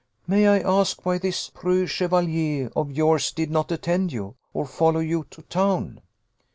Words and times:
May 0.25 0.47
I 0.47 0.59
ask 0.61 1.05
why 1.05 1.19
this 1.19 1.51
preux 1.51 1.85
chevalier 1.85 2.71
of 2.75 2.91
yours 2.91 3.31
did 3.31 3.51
not 3.51 3.71
attend 3.71 4.11
you, 4.11 4.33
or 4.51 4.65
follow 4.65 4.99
you 4.99 5.27
to 5.29 5.43
town?" 5.43 6.01